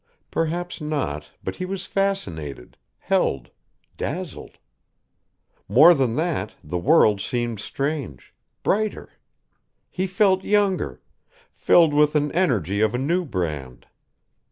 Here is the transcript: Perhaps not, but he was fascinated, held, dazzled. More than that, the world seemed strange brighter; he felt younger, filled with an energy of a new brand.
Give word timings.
Perhaps 0.31 0.81
not, 0.81 1.29
but 1.43 1.57
he 1.57 1.63
was 1.65 1.85
fascinated, 1.85 2.75
held, 2.97 3.51
dazzled. 3.97 4.57
More 5.67 5.93
than 5.93 6.15
that, 6.15 6.55
the 6.63 6.79
world 6.79 7.21
seemed 7.21 7.59
strange 7.59 8.33
brighter; 8.63 9.11
he 9.91 10.07
felt 10.07 10.43
younger, 10.43 11.03
filled 11.53 11.93
with 11.93 12.15
an 12.15 12.31
energy 12.31 12.81
of 12.81 12.95
a 12.95 12.97
new 12.97 13.23
brand. 13.25 13.85